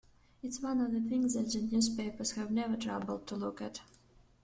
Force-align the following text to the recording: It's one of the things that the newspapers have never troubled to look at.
It's 0.41 0.59
one 0.61 0.81
of 0.81 0.93
the 0.93 0.99
things 0.99 1.35
that 1.35 1.51
the 1.51 1.59
newspapers 1.61 2.31
have 2.31 2.49
never 2.49 2.75
troubled 2.75 3.27
to 3.27 3.35
look 3.35 3.61
at. 3.61 3.81